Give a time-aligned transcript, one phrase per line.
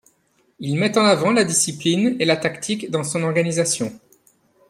[0.57, 3.95] Il met en avant la discipline et la tactique dans son organisation.